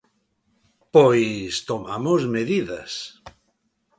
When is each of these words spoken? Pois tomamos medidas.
Pois 0.95 1.53
tomamos 1.69 2.21
medidas. 2.35 2.91